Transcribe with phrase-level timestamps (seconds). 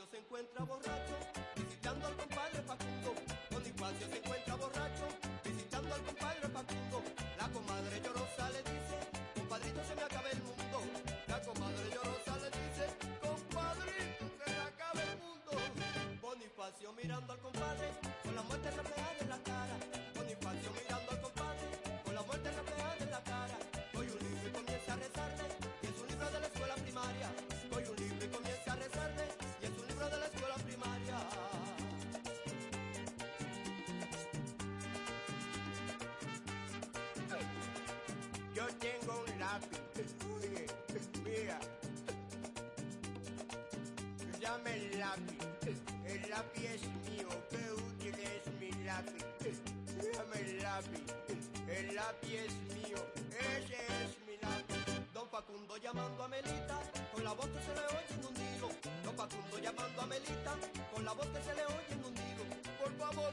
[0.00, 1.16] Ignacio se encuentra borracho,
[1.56, 3.14] visitando al compadre Facundo.
[3.50, 5.06] Don Ignacio se encuentra borracho,
[5.44, 7.02] visitando al compadre Facundo.
[7.36, 8.96] La comadre llorosa le dice,
[9.34, 10.78] compadrito se me acaba el mundo.
[11.28, 12.84] La comadre llorosa le dice,
[13.20, 15.52] compadrito se me acaba el mundo.
[16.22, 17.88] Bonifacio mirando al compadre,
[18.24, 18.99] con la muerte repetida.
[38.78, 39.78] tengo un lápiz.
[40.36, 40.66] Oye,
[41.24, 41.58] mira.
[44.40, 45.76] Dame el lápiz.
[46.06, 47.28] El lápiz mío.
[47.50, 49.24] Qué útil es mi lápiz.
[50.16, 51.04] Dame el lápiz.
[51.68, 52.98] El lápiz mío.
[53.38, 55.12] Ese es mi lápiz.
[55.12, 56.78] Don Facundo llamando a Melita.
[57.12, 58.68] Con la voz que se le oye en un tiro.
[59.04, 60.56] Don Facundo llamando a Melita.
[60.92, 62.44] Con la voz que se le oye en un tiro.
[62.80, 63.32] Por favor,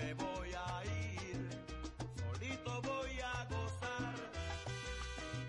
[0.00, 1.48] me voy a ir,
[2.16, 4.14] solito voy a gozar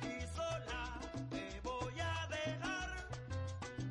[0.03, 3.07] y sola te voy a dejar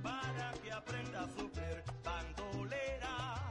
[0.03, 3.51] para que aprenda a sufrir bandolera.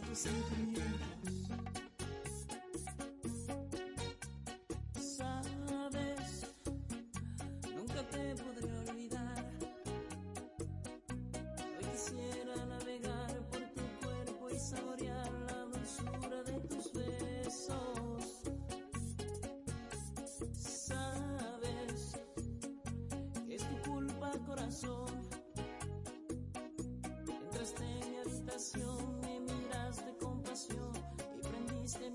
[0.00, 0.91] do seu me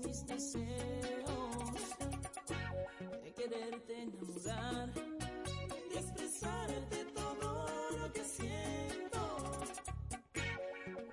[0.04, 0.68] mis deseos
[3.22, 4.90] de quererte enamorar
[5.92, 7.66] y expresarte todo
[7.98, 9.60] lo que siento,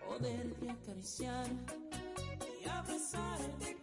[0.07, 1.47] poderte acariciar
[2.61, 3.74] y abrazarte.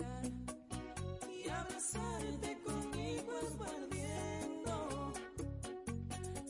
[0.00, 0.22] acariciar
[1.28, 5.12] y abrazarte conmigo esparciendo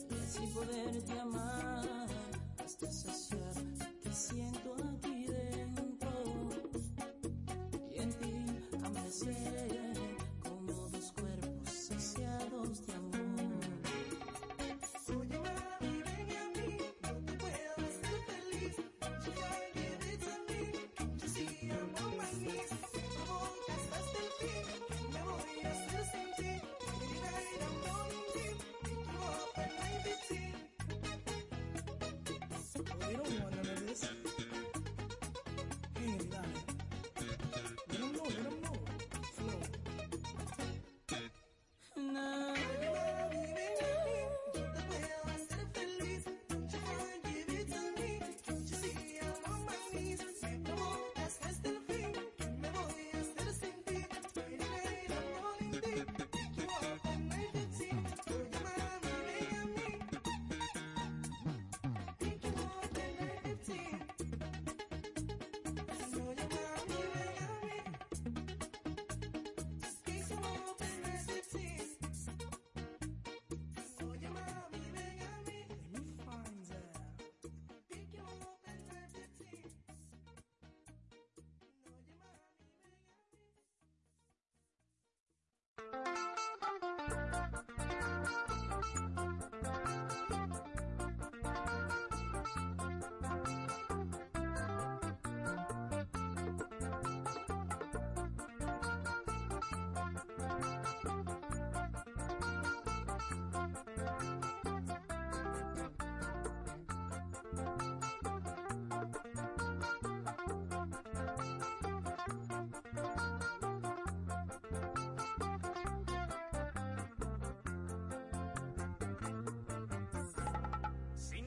[0.09, 2.07] y así poderte amar
[2.63, 3.53] hasta saciar
[4.01, 6.11] que siento aquí dentro
[7.91, 8.33] y en ti
[8.83, 9.62] amanecer.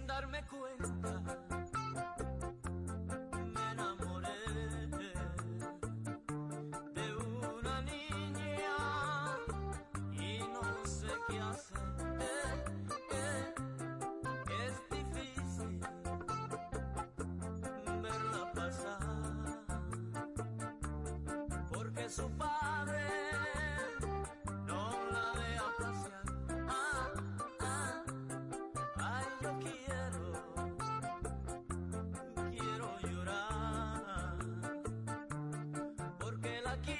[0.06, 1.20] Darme cuenta,
[3.54, 4.30] me enamoré
[6.94, 8.66] de una niña
[10.12, 12.64] y no sé qué hacer.
[14.64, 15.80] Es difícil
[18.02, 19.00] verla pasar
[21.72, 22.30] porque su.
[36.72, 36.98] aquí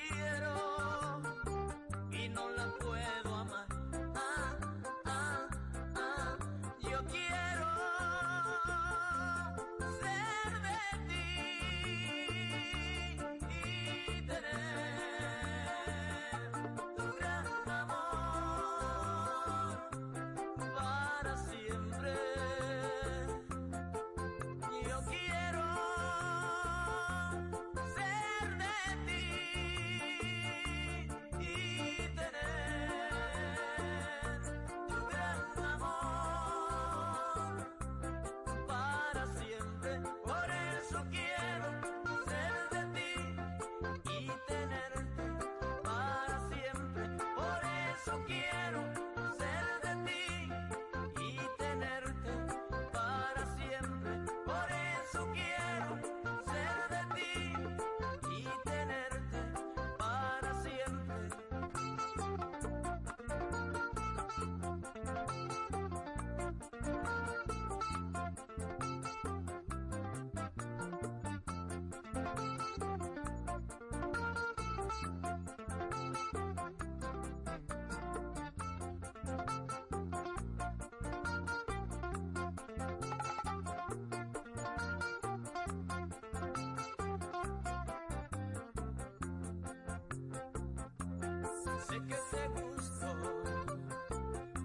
[91.78, 93.12] sé que te gustó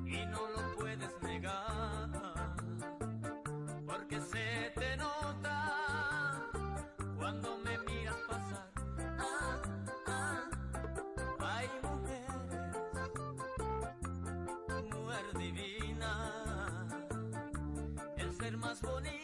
[0.05, 2.09] y no lo puedes negar,
[3.85, 6.49] porque se te nota
[7.17, 8.71] cuando me miras pasar.
[9.19, 9.61] Ah,
[10.07, 10.49] ah,
[11.39, 12.31] hay mujeres,
[14.93, 16.87] mujer divina,
[18.17, 19.20] el ser más bonito.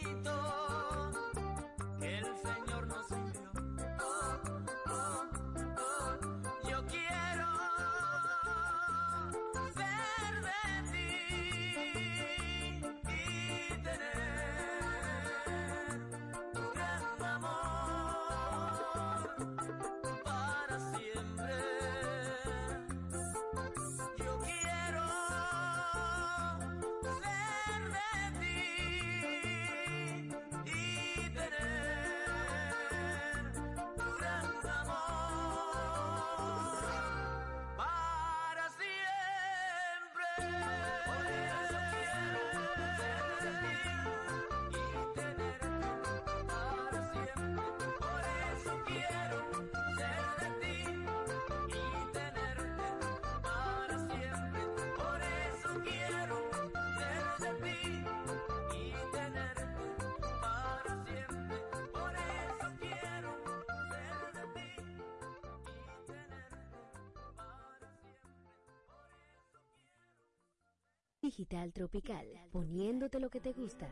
[71.28, 73.86] Digital Tropical, poniéndote lo que te gusta.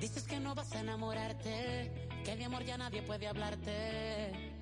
[0.00, 1.90] Dices que no vas a enamorarte,
[2.24, 4.54] que de amor ya nadie puede hablarte,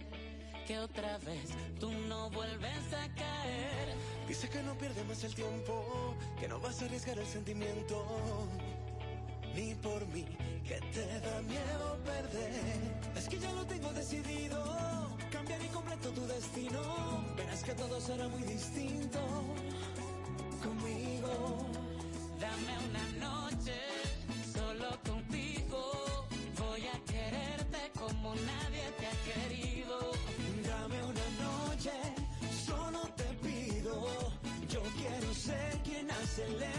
[0.66, 3.94] que otra vez tú no vuelves a caer.
[4.26, 8.48] Dices que no pierdes más el tiempo, que no vas a arriesgar el sentimiento,
[9.54, 10.24] ni por mí,
[10.66, 13.12] que te da miedo perder.
[13.14, 16.80] Es que ya lo tengo decidido, cambiar y completo tu destino,
[17.36, 19.20] verás que todo será muy distinto
[22.56, 23.74] Dame una noche
[24.54, 26.26] solo contigo.
[26.58, 30.12] Voy a quererte como nadie te ha querido.
[30.64, 31.92] Dame una noche,
[32.64, 34.06] solo te pido.
[34.68, 36.75] Yo quiero ser quien acelera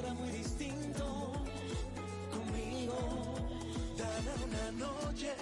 [0.00, 1.32] será muy distinto
[2.30, 2.98] conmigo.
[3.96, 5.34] Dame una noche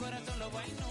[0.00, 0.89] corazón lo bueno.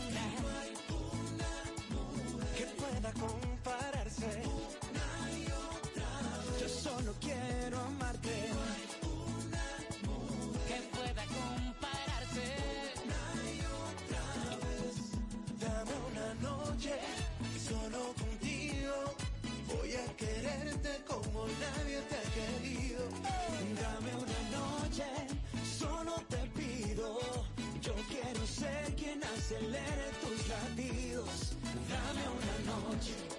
[29.49, 31.55] acelere tus latidos.
[31.89, 33.38] Dame una noche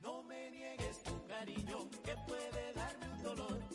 [0.00, 3.71] No me niegues tu cariño que puede darme un dolor.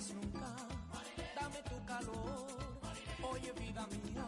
[0.00, 0.56] nunca.
[1.40, 2.46] Dame tu calor.
[3.22, 4.26] Oye, vida mía,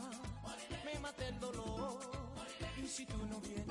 [0.84, 1.98] me mata el dolor.
[2.76, 3.65] Y si tú no vienes.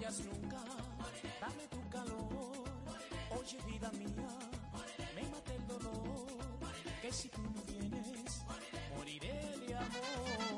[0.00, 0.56] vayas nunca,
[1.40, 2.64] dame tu calor.
[3.38, 4.28] Oye, vida mía,
[5.14, 6.26] me mata el dolor.
[7.02, 8.44] Que si tú no vienes,
[8.96, 10.49] moriré de amor.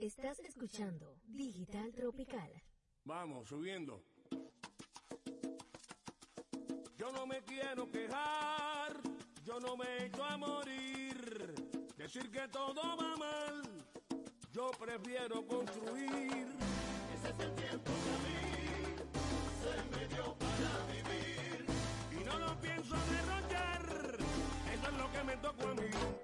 [0.00, 2.48] Estás escuchando Digital Tropical.
[3.04, 4.04] Vamos, subiendo.
[6.96, 8.96] Yo no me quiero quejar,
[9.44, 11.52] yo no me echo a morir.
[11.96, 13.62] Decir que todo va mal,
[14.52, 16.46] yo prefiero construir.
[17.14, 18.38] Ese es el tiempo que a mí
[19.62, 21.66] se me dio para vivir.
[22.12, 24.16] Y no lo pienso derrochar,
[24.72, 26.17] eso es lo que me tocó a mí.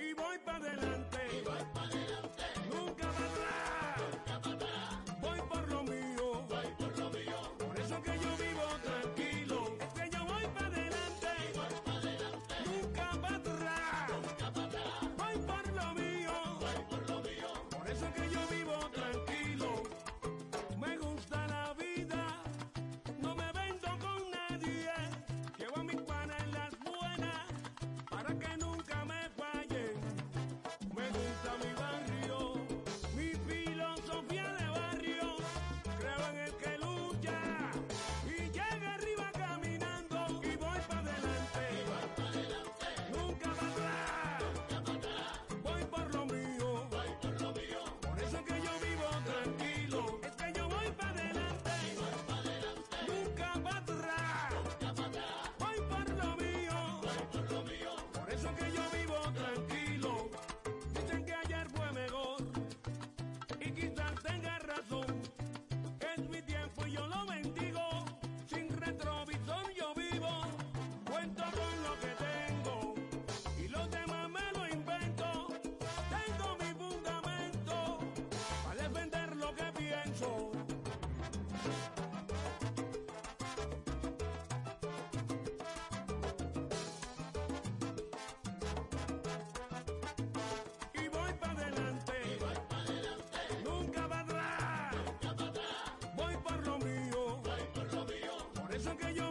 [98.85, 99.24] Saan?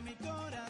[0.00, 0.67] mi corazón.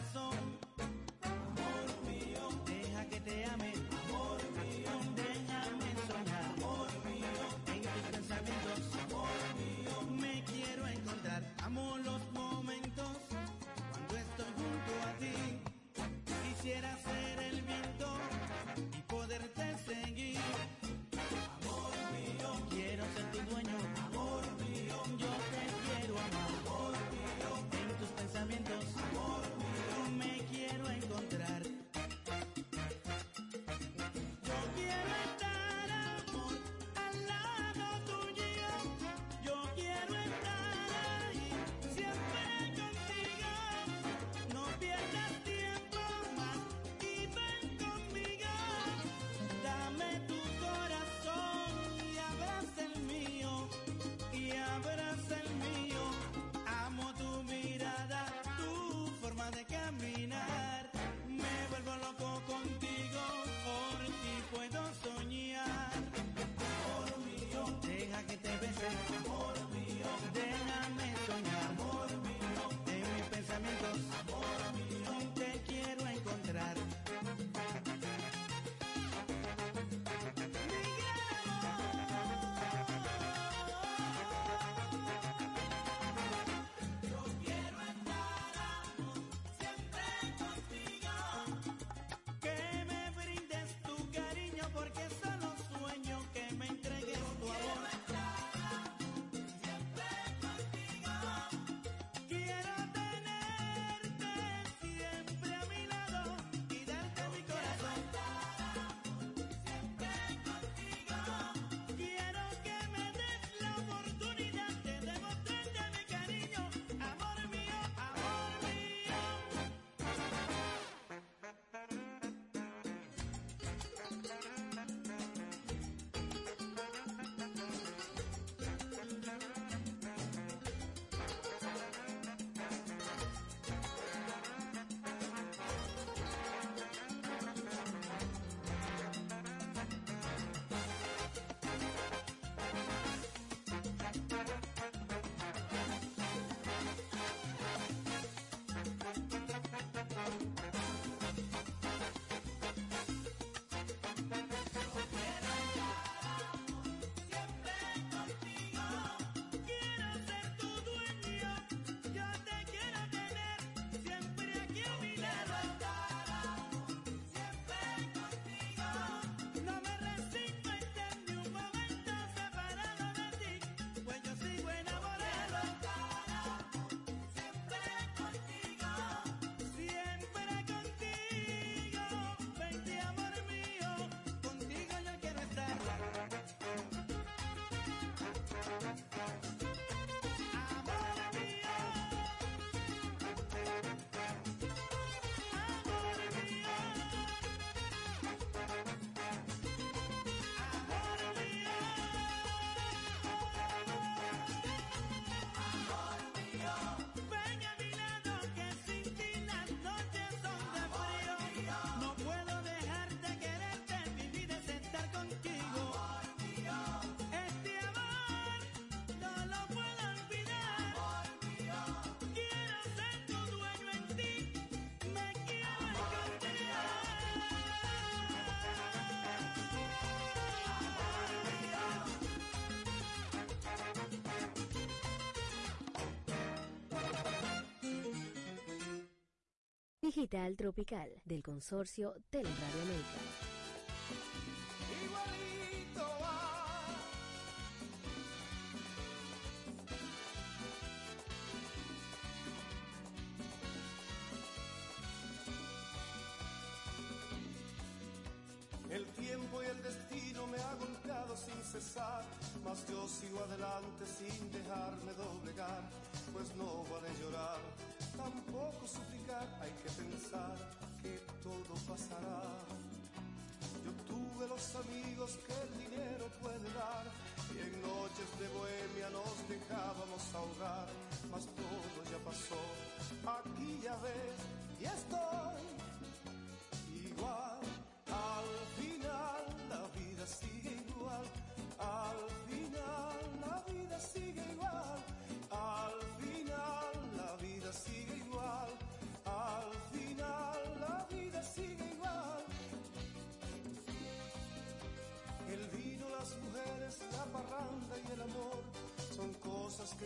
[240.09, 243.48] Digital Tropical del consorcio Teleradio América.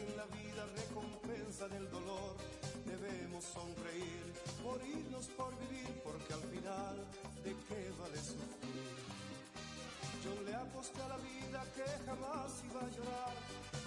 [0.04, 2.36] En la vida recompensan el dolor.
[2.86, 4.26] Debemos sonreír,
[4.64, 6.95] morirnos por vivir, porque al final,
[7.43, 9.04] ¿de qué vale sufrir?
[10.24, 13.36] Yo le aposté a la vida que jamás iba a llorar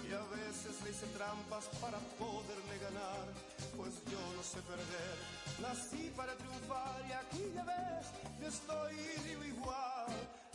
[0.07, 3.25] y a veces le hice trampas para poderle ganar,
[3.75, 5.15] pues yo no sé perder,
[5.61, 8.05] nací para triunfar y aquí ya ves,
[8.39, 8.95] yo estoy
[9.25, 10.07] vivo igual.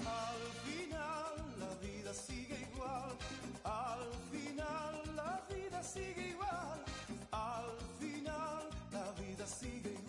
[0.04, 3.16] Al final la vida sigue igual,
[3.64, 6.84] al final la vida sigue igual,
[7.30, 10.01] al final la vida sigue igual,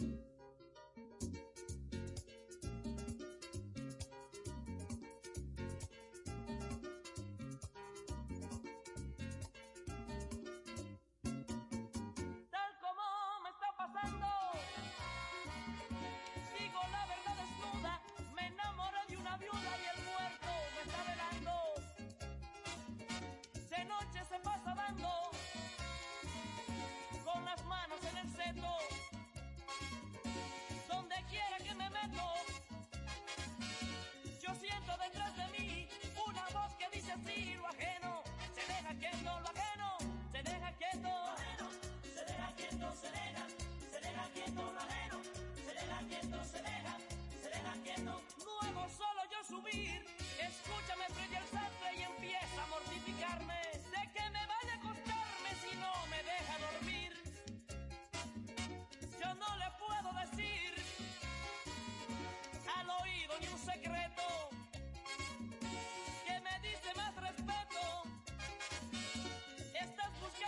[0.00, 0.33] you.
[37.14, 38.22] así lo ajeno,
[38.54, 39.98] se deja quieto lo ajeno,
[40.32, 41.08] se deja quieto.
[41.08, 41.68] Lo ajeno,
[42.02, 43.46] se deja quieto, se deja,
[43.92, 45.22] se deja quieto lo ajeno,
[45.64, 46.96] se deja quieto, se deja,
[47.42, 48.22] se deja quieto.
[48.44, 50.04] Luego solo yo subir,
[50.40, 53.60] escúchame frente al sastre y empieza a mortificarme.
[53.90, 57.12] Sé que me vaya a acostarme si no me deja dormir.
[59.20, 60.74] Yo no le puedo decir
[62.76, 64.13] al oído ni un secreto.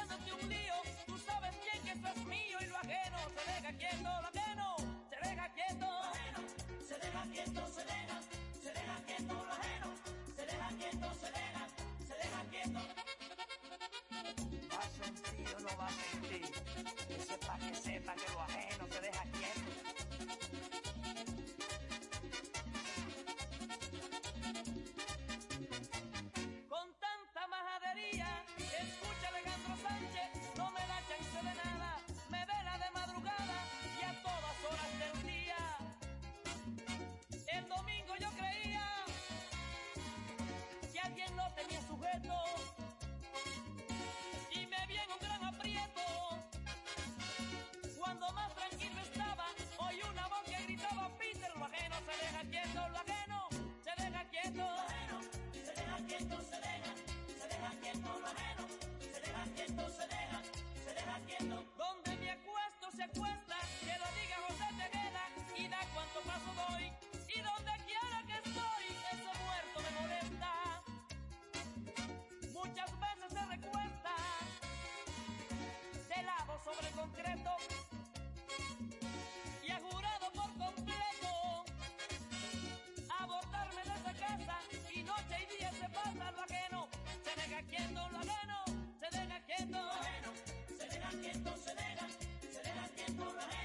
[0.00, 0.74] Estás buscándote un lío,
[1.06, 4.76] tú sabes bien que esto es mío y lo ajeno se deja quieto, lo ajeno
[5.10, 5.86] se deja quieto.
[5.86, 6.40] Lo ajeno
[6.86, 8.20] se deja quieto, se deja,
[8.62, 9.88] se deja quieto, lo ajeno
[10.36, 11.66] se deja quieto, se deja,
[12.06, 12.80] se deja quieto.
[14.72, 16.42] Va a sentir o no va a sentir.
[17.08, 18.75] Que sepa que sepa que lo ajeno
[58.02, 58.66] quieto,
[59.00, 60.42] se deja quieto, se deja,
[60.84, 61.65] se deja quieto.
[87.76, 88.64] Quieto lo ajeno,
[88.98, 89.72] se deja quieto.
[89.72, 90.32] Lo ajeno
[90.78, 92.06] se deja quieto, se deja,
[92.52, 93.55] se deja quieto, lo ajeno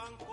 [0.00, 0.29] pa'l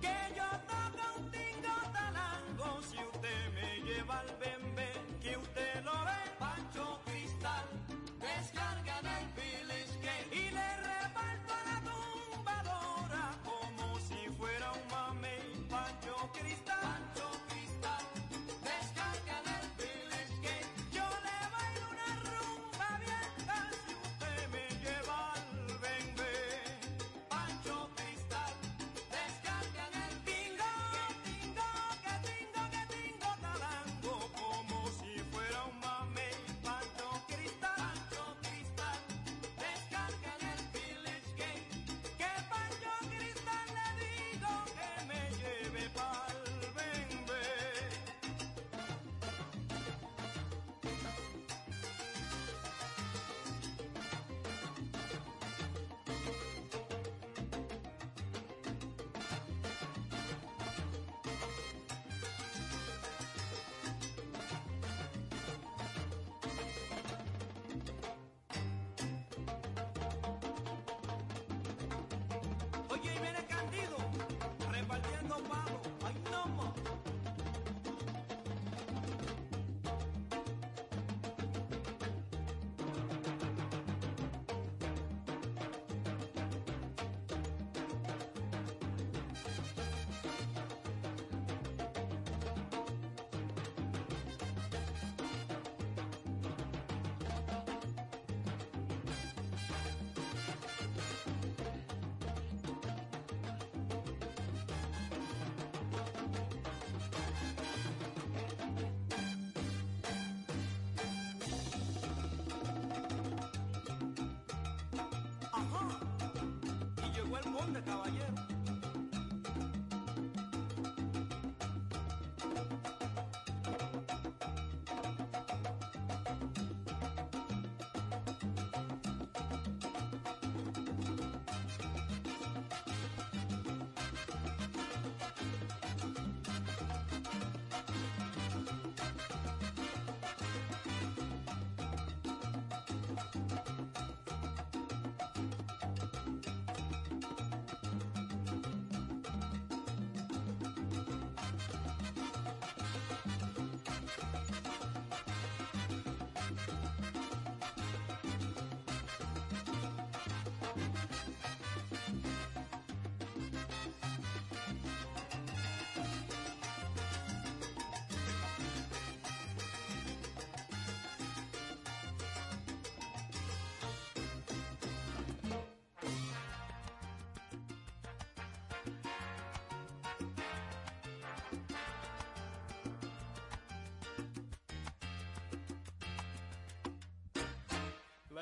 [0.00, 4.53] Que yo toco un tingo talango si usted me lleva al bembe.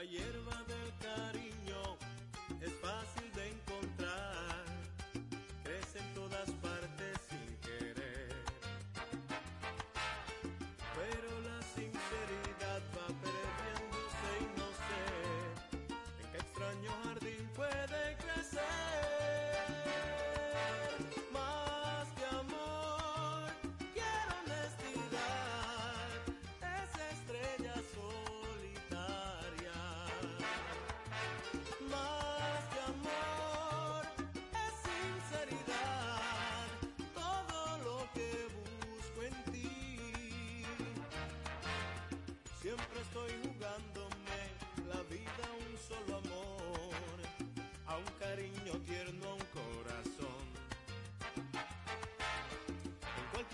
[0.05, 1.97] hierba del cariño.
[2.61, 3.22] Es fácil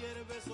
[0.00, 0.47] Get a bus.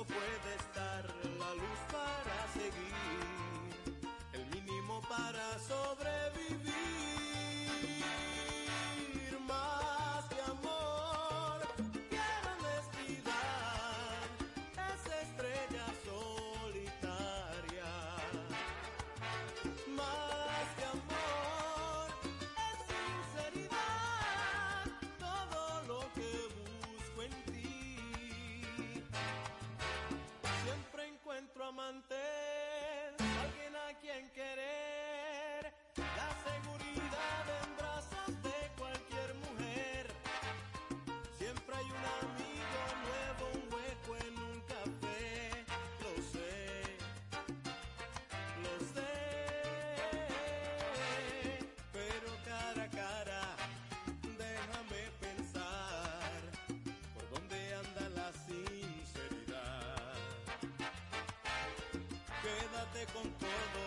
[63.12, 63.84] con todo,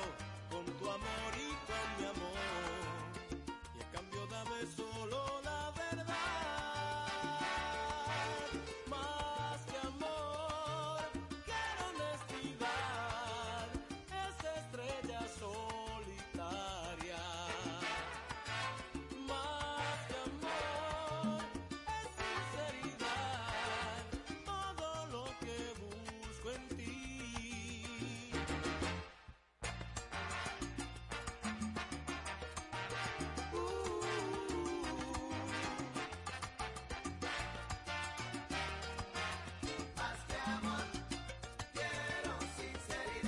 [0.51, 1.26] con tu amor.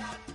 [0.00, 0.29] out.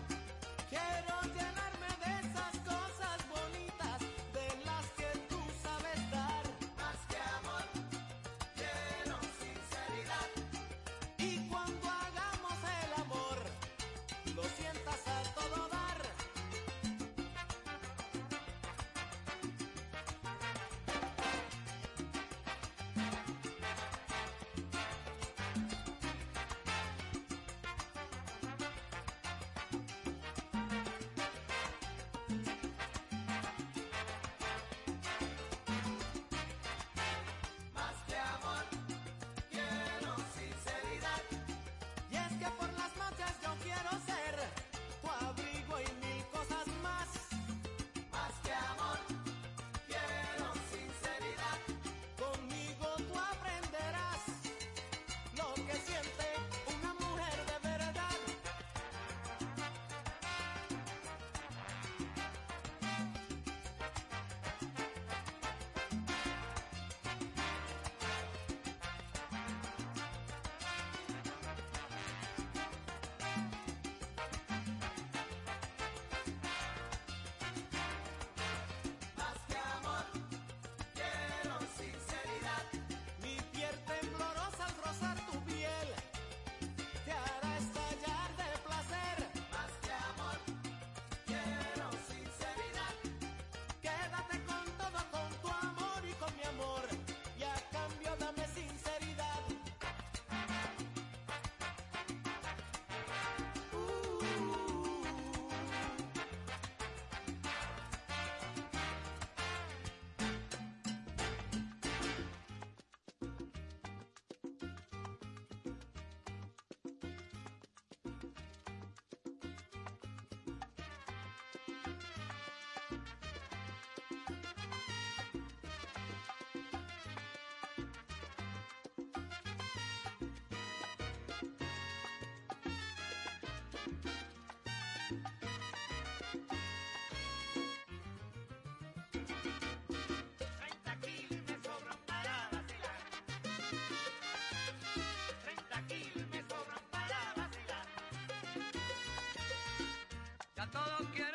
[150.76, 151.35] todos quieren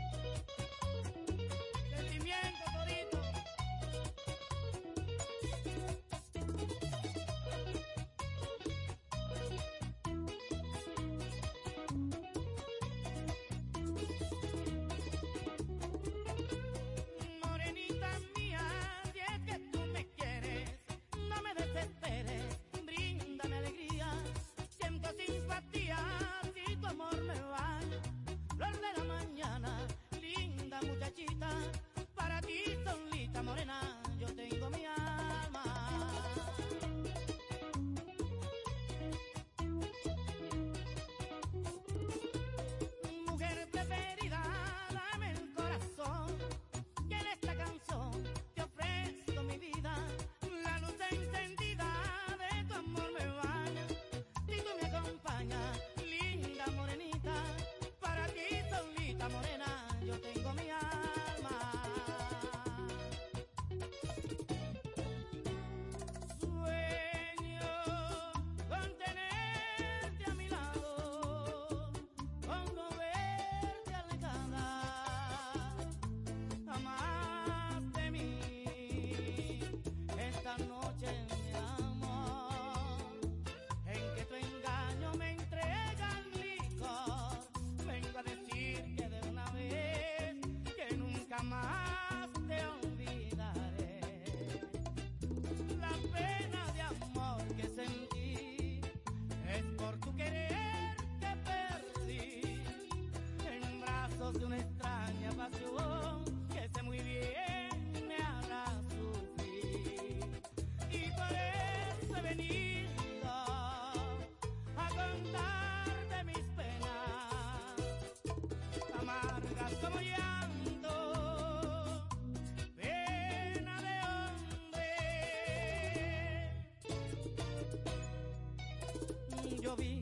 [129.71, 130.01] Yo vi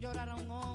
[0.00, 0.71] llorar a un hombre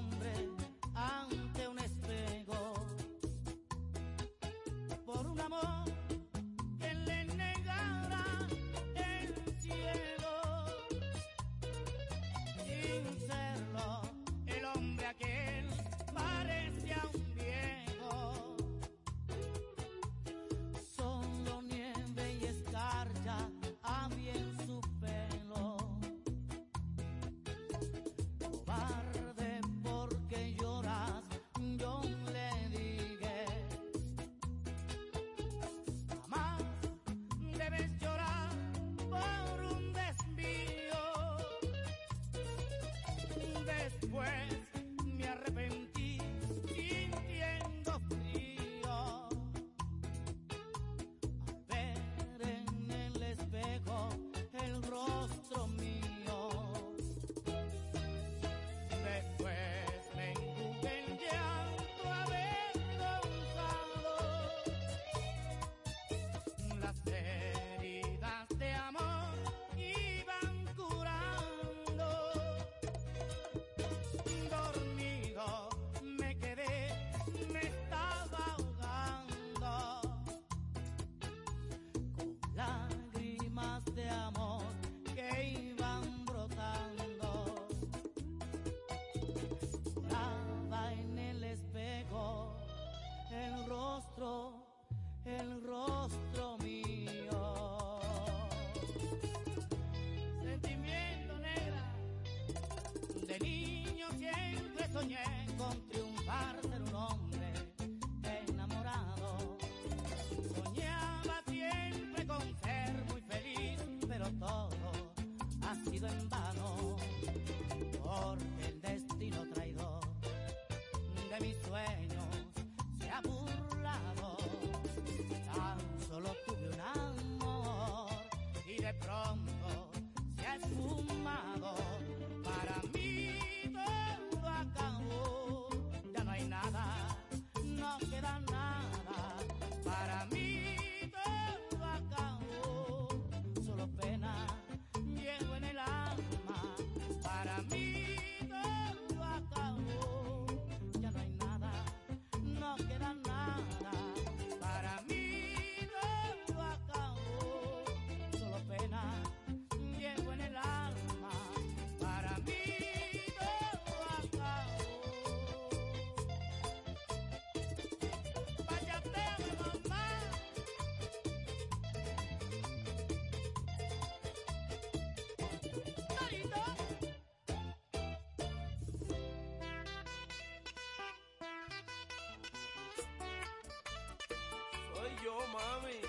[185.36, 186.00] mami.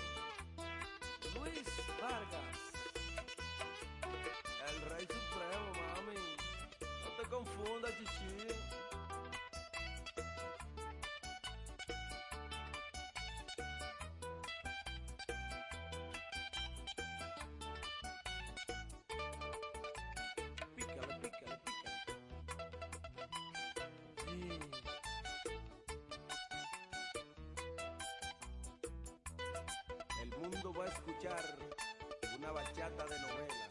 [1.35, 1.67] Luis
[2.01, 2.57] Vargas.
[4.67, 6.19] El rey supremo, mami.
[6.81, 8.18] No te confundas.
[31.09, 31.43] Escuchar
[32.37, 33.69] una bachata de novela.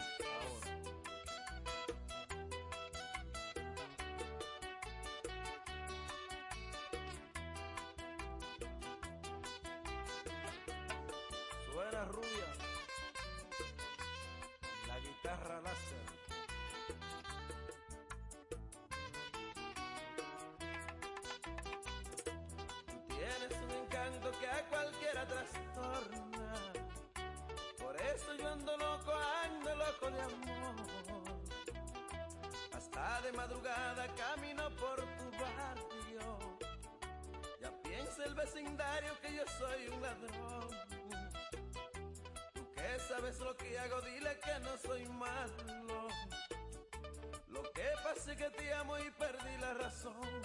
[11.73, 12.29] Suena rubia.
[14.89, 16.07] La guitarra láser.
[23.07, 26.38] Tienes un encanto que a cualquiera trastorna.
[28.01, 29.13] Eso yo ando loco,
[29.45, 30.75] ando loco de amor.
[32.73, 36.59] Hasta de madrugada camino por tu barrio.
[37.61, 40.69] Ya piensa el vecindario que yo soy un ladrón.
[42.55, 46.09] Tú que sabes lo que hago, dile que no soy malo.
[47.49, 50.43] Lo que pasa es que te amo y perdí la razón.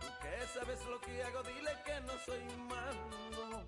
[0.00, 3.66] Tú que sabes lo que hago, dile que no soy malo.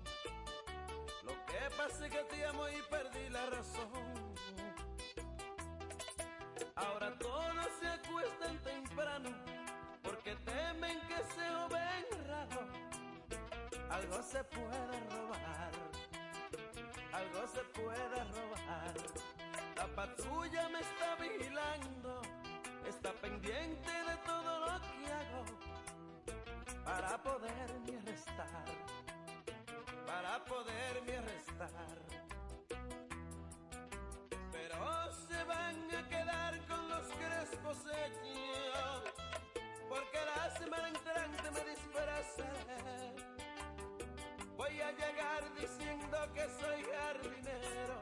[1.55, 4.35] Que pasa que te amo y perdí la razón.
[6.75, 9.29] Ahora todos se acuestan temprano
[10.03, 12.67] porque temen que se ven raro.
[13.89, 15.71] Algo se puede robar,
[17.13, 18.93] algo se puede robar.
[19.77, 22.21] La patrulla me está vigilando,
[22.85, 25.45] está pendiente de todo lo que hago
[26.83, 28.65] para poderme arrestar,
[30.15, 31.97] para poderme arrestar.
[34.51, 34.77] Pero
[35.27, 39.13] se van a quedar con los crespos hechos,
[39.89, 43.15] porque la semana entrante me disfrazaré.
[44.55, 47.99] Voy a llegar diciendo que soy jardinero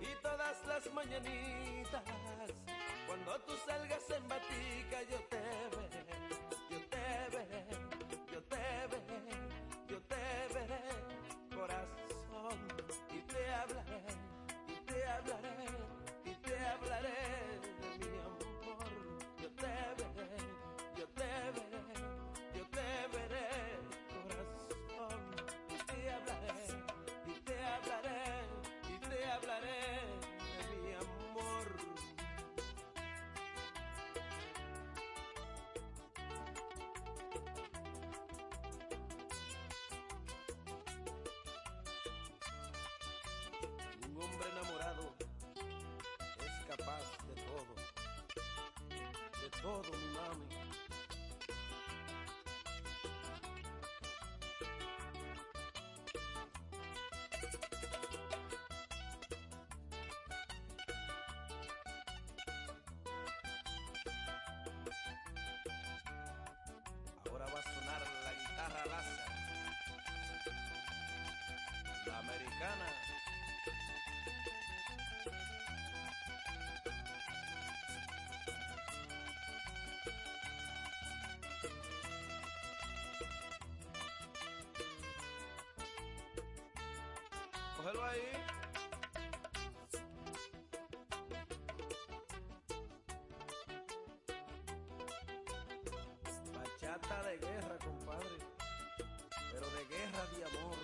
[0.00, 2.02] y todas las mañanitas
[3.06, 5.40] cuando tú salgas en batica yo te
[5.72, 6.04] veré,
[6.70, 7.04] yo te
[7.36, 7.66] veré,
[8.32, 9.63] yo te veré,
[9.94, 10.82] yo te veré,
[11.54, 12.58] corazón,
[13.12, 14.02] y te hablaré,
[14.66, 15.68] y te hablaré,
[16.24, 18.90] y te hablaré de mi amor,
[19.40, 20.13] yo te veré,
[49.64, 50.46] todo, mi mami.
[67.26, 69.30] Ahora va a sonar la guitarra láser,
[72.06, 73.03] la americana.
[88.14, 88.32] Ahí.
[96.54, 98.38] Bachata de guerra, compadre.
[99.52, 100.78] Pero de guerra de amor.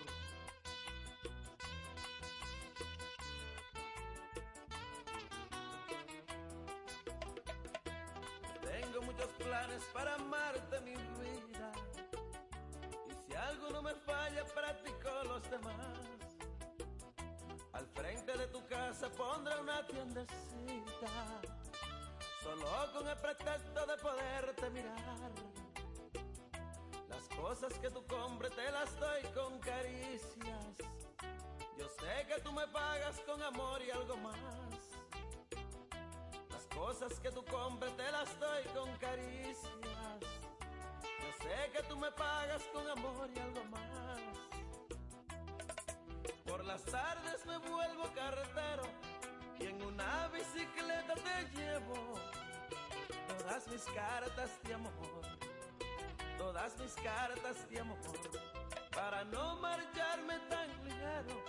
[8.63, 11.73] Tengo muchos planes para amarte, mi vida.
[13.09, 15.90] Y si algo no me falla, practico los demás.
[17.81, 21.41] Al frente de tu casa pondré una tiendecita.
[22.43, 25.31] Solo con el pretexto de poderte mirar.
[27.09, 30.77] Las cosas que tú compres te las doy con caricias.
[31.79, 34.37] Yo sé que tú me pagas con amor y algo más.
[36.51, 40.21] Las cosas que tú compres te las doy con caricias.
[41.03, 44.00] Yo sé que tú me pagas con amor y algo más.
[46.71, 48.85] Las tardes me vuelvo carretero
[49.59, 52.15] y en una bicicleta te llevo
[53.27, 54.93] todas mis cartas de amor,
[56.39, 57.99] todas mis cartas de amor.
[58.95, 61.45] Para no marcharme tan ligero,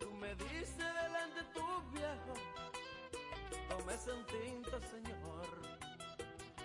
[0.00, 2.32] tú me dices delante tu viejo,
[3.68, 5.60] tómese un tinto, señor,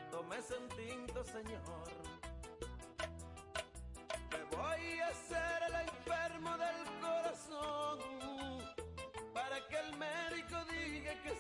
[0.10, 1.90] tómese un tinto, señor.
[4.32, 6.99] Me voy a hacer el enfermo del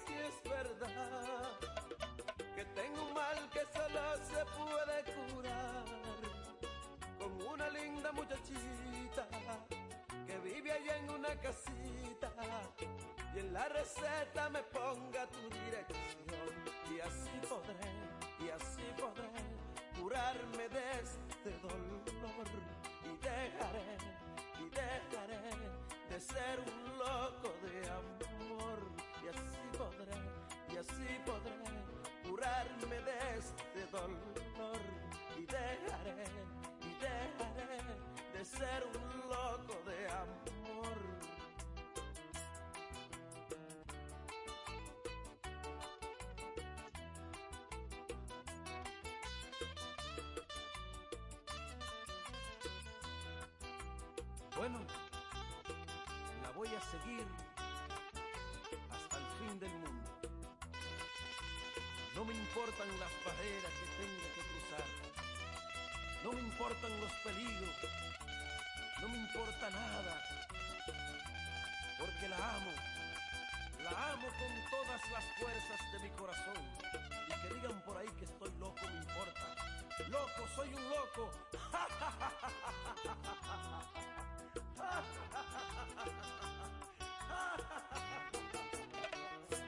[0.06, 1.52] sí es verdad,
[2.56, 4.02] que tengo un mal que solo
[4.32, 5.86] se puede curar
[7.18, 9.28] con una linda muchachita
[10.26, 12.32] que vive allá en una casita
[13.36, 16.50] y en la receta me ponga tu dirección.
[16.92, 17.90] Y así podré,
[18.40, 19.30] y así podré
[20.00, 22.00] curarme de este dolor.
[23.06, 23.98] Y dejaré,
[24.60, 25.40] y dejaré
[26.10, 28.59] de ser un loco de amor
[32.50, 34.80] de este dolor
[35.38, 36.26] y dejaré,
[36.82, 37.78] y dejaré
[38.34, 40.98] de ser un loco de amor.
[54.58, 54.80] Bueno,
[56.42, 57.26] la voy a seguir
[58.90, 59.99] hasta el fin del mundo.
[62.20, 64.84] No me importan las barreras que tenga que cruzar.
[66.22, 67.76] No me importan los peligros.
[69.00, 70.22] No me importa nada.
[71.98, 72.72] Porque la amo.
[73.86, 76.58] La amo con todas las fuerzas de mi corazón.
[77.30, 79.56] Y que digan por ahí que estoy loco, me importa.
[80.10, 81.32] Loco, soy un loco.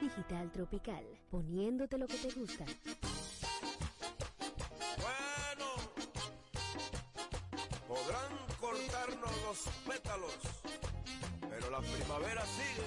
[0.02, 2.64] Digital Tropical, poniéndote lo que te gusta.
[4.98, 5.68] Bueno,
[7.86, 10.34] podrán cortarnos los pétalos,
[11.48, 12.84] pero la primavera sigue.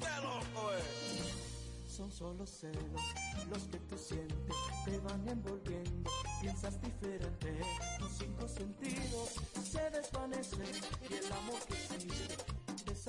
[0.00, 1.92] ¡Qué loco es!
[1.94, 3.00] Son solo celos
[3.48, 6.10] los que tú sientes, te van envolviendo,
[6.40, 7.60] piensas diferente,
[8.00, 10.66] tus cinco sentidos se desvanecen
[11.08, 12.49] y el amor que sigue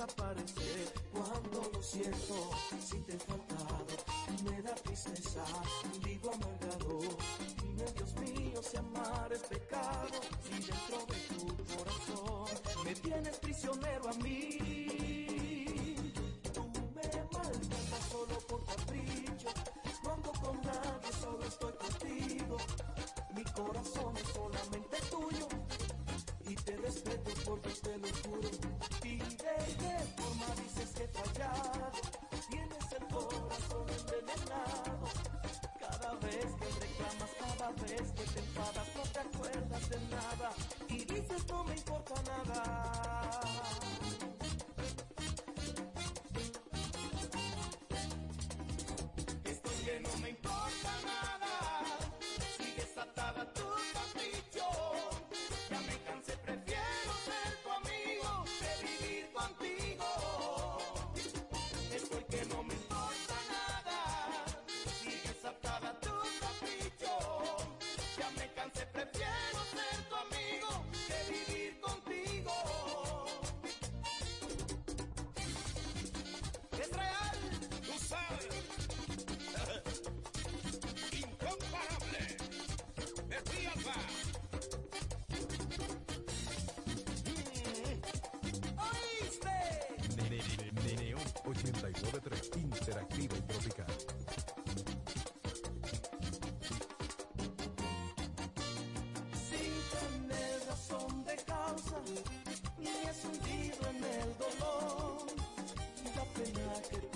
[0.02, 0.92] desaparece.
[1.12, 2.50] Cuando lo siento,
[2.80, 3.86] si te he faltado,
[4.44, 5.44] me da tristeza,
[6.02, 6.98] digo amargado,
[7.60, 14.08] dime Dios mío si amar es pecado, si dentro de tu corazón me tienes prisionero
[14.08, 15.94] a mí.
[16.52, 19.48] Tú me maltratas solo por capricho.
[20.04, 22.56] No con nadie, solo estoy contigo.
[23.34, 25.48] Mi corazón es solamente tuyo.
[26.48, 28.61] Y te respeto porque te lo juro.
[29.52, 31.90] De forma dices que he fallado.
[32.48, 35.04] Tienes el corazón envenenado.
[35.78, 40.50] Cada vez que reclamas, cada vez que te enfadas, no te acuerdas de nada.
[40.88, 43.40] Y dices no me importa nada.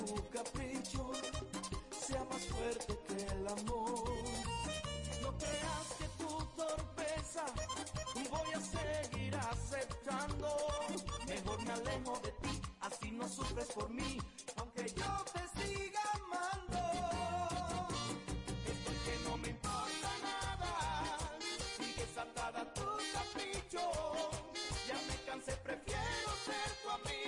[0.07, 1.11] Tu capricho
[1.91, 4.05] sea más fuerte que el amor.
[5.21, 7.45] No creas que tu torpeza
[8.15, 10.49] voy a seguir aceptando.
[11.27, 14.19] Mejor me alejo de ti, así no sufres por mí,
[14.57, 16.79] aunque yo te siga amando.
[18.73, 21.19] Estoy que no me importa nada.
[21.79, 23.83] Sigues atada a tu capricho.
[24.87, 27.26] Ya me cansé, prefiero ser tu amigo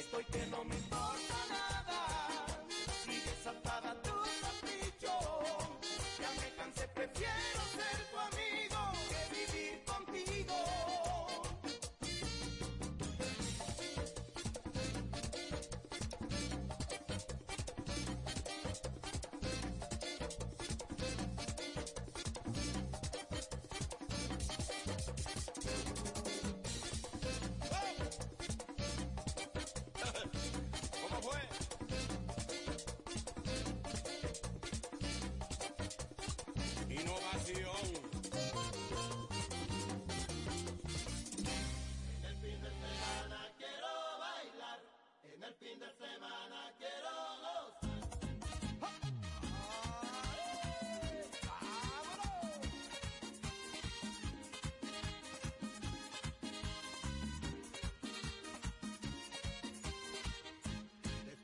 [0.00, 2.00] Estoy que no me importa nada.
[3.04, 5.14] Sigues atada a tu capricho.
[6.20, 7.89] Ya me cansé, prefiero ser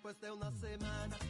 [0.06, 1.25] después una semana.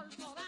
[0.00, 0.39] 걸 걸어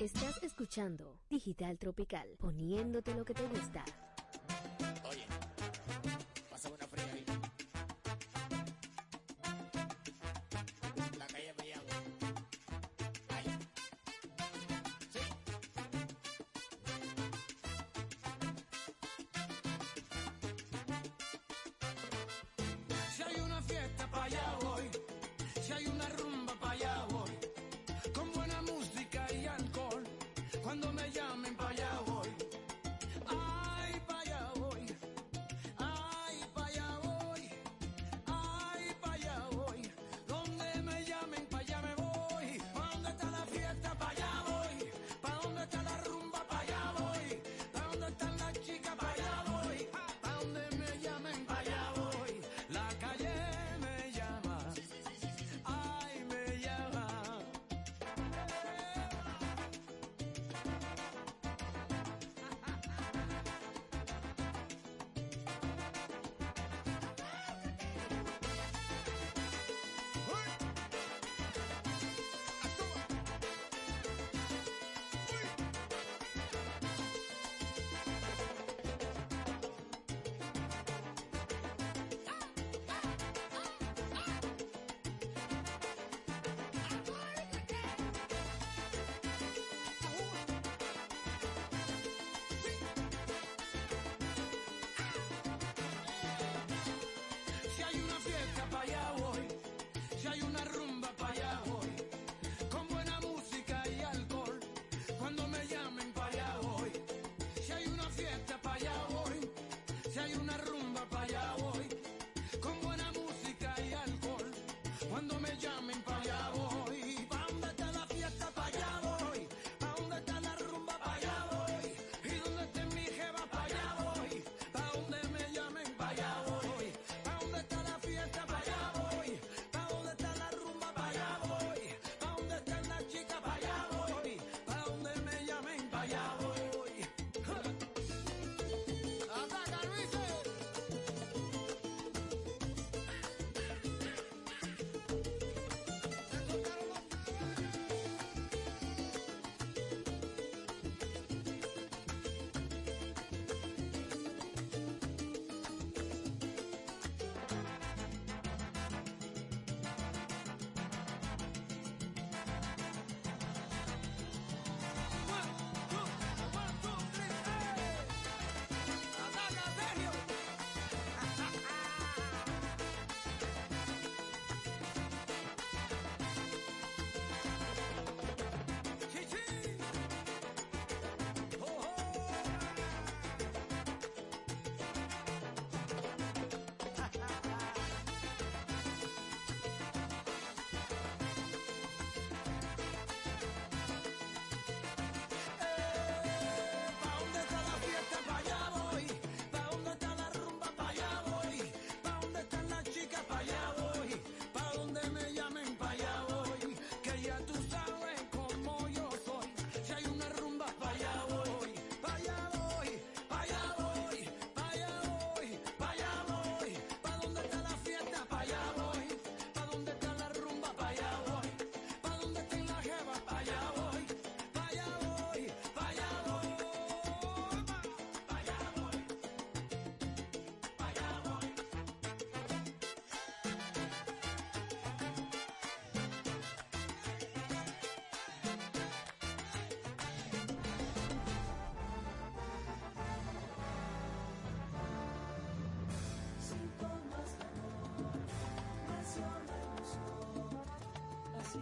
[0.00, 3.84] Estás escuchando Digital Tropical, poniéndote lo que te gusta.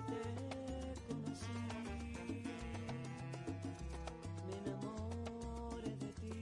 [0.07, 0.21] te
[1.07, 1.59] conocí,
[4.47, 6.37] me enamoré de ti,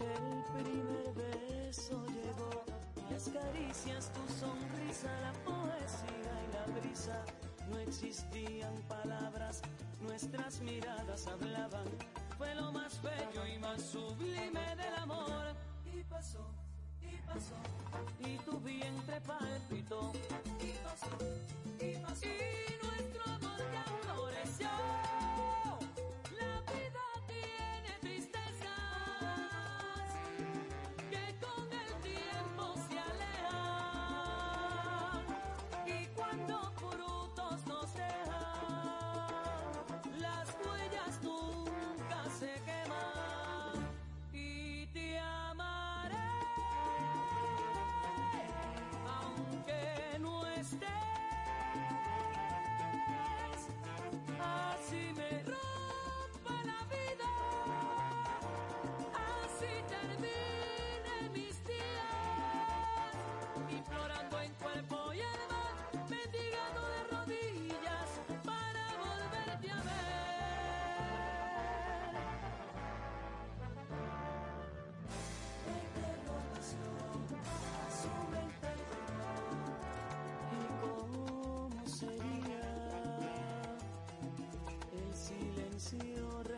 [0.00, 2.52] el primer beso llegó,
[2.96, 7.18] y las caricias, tu sonrisa, la poesía y la brisa
[7.70, 9.31] no existían palabras
[10.12, 11.86] nuestras miradas hablaban,
[12.36, 15.54] fue lo más bello y más sublime del amor.
[15.86, 16.50] Y pasó,
[17.00, 17.56] y pasó,
[18.18, 20.12] y tu vientre palpitó,
[20.60, 21.31] y pasó.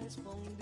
[0.04, 0.53] responder.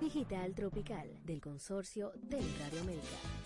[0.00, 3.39] Digital Tropical del consorcio Teleradio América.